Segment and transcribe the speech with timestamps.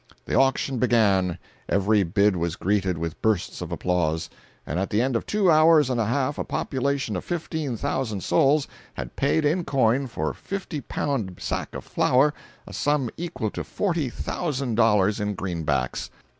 [0.25, 1.37] The auction began,
[1.69, 4.31] every bid was greeted with bursts of applause,
[4.65, 8.23] and at the end of two hours and a half a population of fifteen thousand
[8.23, 12.33] souls had paid in coin for a fifty pound sack of flour
[12.65, 16.09] a sum equal to forty thousand dollars in greenbacks!